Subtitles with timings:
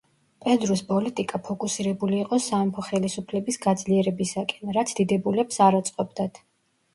[0.43, 6.43] პედრუს პოლიტიკა ფოკუსირებული იყო სამეფო ხელისუფლების გაძლიერებისაკენ, რაც დიდებულებს არ აწყობდათ.